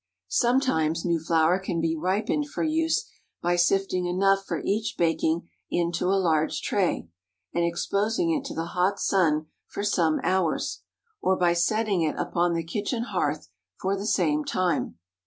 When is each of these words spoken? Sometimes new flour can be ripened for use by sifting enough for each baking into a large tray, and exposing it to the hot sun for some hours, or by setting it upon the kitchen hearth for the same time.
Sometimes 0.29 1.05
new 1.05 1.19
flour 1.19 1.59
can 1.59 1.79
be 1.79 1.95
ripened 1.95 2.49
for 2.49 2.63
use 2.63 3.07
by 3.39 3.55
sifting 3.55 4.07
enough 4.07 4.45
for 4.47 4.59
each 4.65 4.95
baking 4.97 5.47
into 5.69 6.05
a 6.07 6.17
large 6.17 6.59
tray, 6.63 7.07
and 7.53 7.63
exposing 7.63 8.31
it 8.31 8.43
to 8.45 8.55
the 8.55 8.65
hot 8.73 8.99
sun 8.99 9.45
for 9.67 9.83
some 9.83 10.19
hours, 10.23 10.81
or 11.21 11.37
by 11.37 11.53
setting 11.53 12.01
it 12.01 12.15
upon 12.17 12.55
the 12.55 12.63
kitchen 12.63 13.03
hearth 13.03 13.49
for 13.79 13.95
the 13.95 14.07
same 14.07 14.43
time. 14.43 14.97